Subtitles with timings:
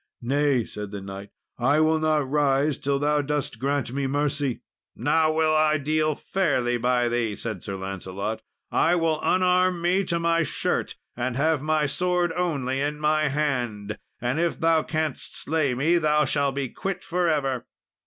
[0.23, 1.29] "Nay," said the knight,
[1.59, 4.61] "I will not rise till thou dost grant me mercy."
[4.95, 8.41] "Now will I deal fairly by thee," said Sir Lancelot;
[8.71, 13.99] "I will unarm me to my shirt, and have my sword only in my hand,
[14.19, 17.67] and if thou canst slay me thou shall be quit for ever."